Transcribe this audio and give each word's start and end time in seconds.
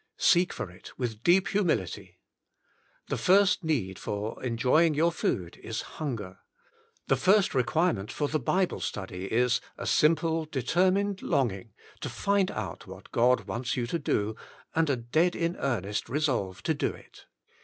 Seek 0.17 0.51
for 0.51 0.71
it 0.71 0.97
with 0.97 1.21
deep 1.21 1.49
humility. 1.49 2.17
The 3.09 3.19
first 3.19 3.63
need 3.63 3.99
for 3.99 4.41
enjoying 4.43 4.95
your 4.95 5.11
food 5.11 5.57
is 5.61 5.83
hunger. 6.01 6.39
The 7.05 7.15
first 7.15 7.53
re 7.53 7.61
50 7.61 7.61
The 7.61 7.61
Inner 7.61 7.63
Chamber 7.63 7.71
quirement 8.01 8.11
for 8.11 8.27
the 8.27 8.39
Bible 8.39 8.79
study 8.79 9.25
is 9.31 9.61
A 9.77 9.85
Simple, 9.85 10.45
De 10.45 10.63
termined 10.63 11.21
Longing 11.21 11.73
to 11.99 12.09
Find 12.09 12.49
out 12.49 12.87
What 12.87 13.11
God 13.11 13.41
Wants 13.41 13.77
You 13.77 13.85
to 13.85 13.99
Do, 13.99 14.35
and 14.73 14.89
a 14.89 14.95
Dead 14.95 15.35
in 15.35 15.55
earnest 15.57 16.05
Kesolve 16.07 16.63
to 16.63 16.73
Do 16.73 16.87
It. 16.93 17.27